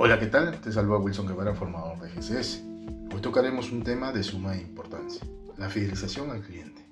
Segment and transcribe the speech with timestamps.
[0.00, 0.60] Hola, ¿qué tal?
[0.60, 2.62] Te saluda Wilson Guevara, formador de GCS.
[3.12, 5.26] Hoy tocaremos un tema de suma importancia,
[5.56, 6.86] la fidelización al cliente.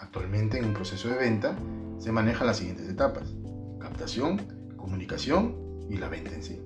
[0.00, 1.56] Actualmente en un proceso de venta
[2.00, 3.32] se manejan las siguientes etapas,
[3.78, 4.42] captación,
[4.76, 5.54] comunicación
[5.88, 6.60] y la venta en sí.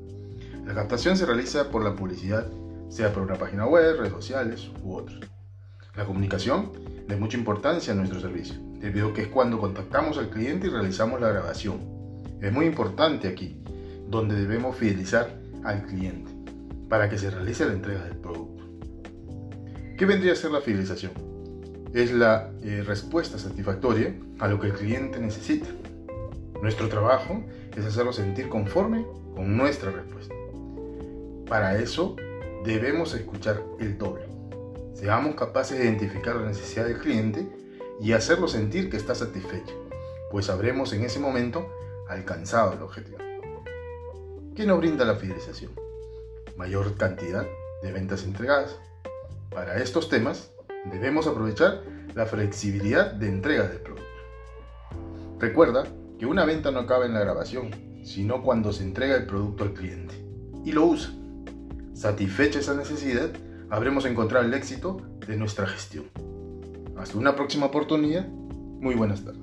[0.64, 2.46] La captación se realiza por la publicidad,
[2.88, 5.20] sea por una página web, redes sociales u otros.
[5.94, 6.72] La comunicación
[7.06, 10.70] de mucha importancia en nuestro servicio, debido a que es cuando contactamos al cliente y
[10.70, 11.80] realizamos la grabación.
[12.40, 13.62] Es muy importante aquí,
[14.08, 16.30] donde debemos fidelizar al cliente
[16.88, 18.64] para que se realice la entrega del producto.
[19.96, 21.12] ¿Qué vendría a ser la fidelización?
[21.94, 25.68] Es la eh, respuesta satisfactoria a lo que el cliente necesita.
[26.60, 27.42] Nuestro trabajo
[27.76, 30.34] es hacerlo sentir conforme con nuestra respuesta.
[31.48, 32.16] Para eso
[32.64, 34.24] debemos escuchar el doble.
[34.94, 37.48] Seamos capaces de identificar la necesidad del cliente
[38.00, 39.74] y hacerlo sentir que está satisfecho,
[40.30, 41.66] pues habremos en ese momento
[42.08, 43.18] alcanzado el objetivo.
[44.54, 45.72] ¿Qué nos brinda la fidelización?
[46.58, 47.46] Mayor cantidad
[47.82, 48.78] de ventas entregadas.
[49.48, 50.52] Para estos temas
[50.92, 51.82] debemos aprovechar
[52.14, 54.04] la flexibilidad de entrega del producto.
[55.38, 55.84] Recuerda
[56.18, 57.70] que una venta no acaba en la grabación,
[58.04, 60.14] sino cuando se entrega el producto al cliente
[60.66, 61.14] y lo usa.
[61.94, 63.30] Satisfecha esa necesidad,
[63.70, 66.04] habremos encontrado el éxito de nuestra gestión.
[66.98, 68.28] Hasta una próxima oportunidad.
[68.28, 69.41] Muy buenas tardes.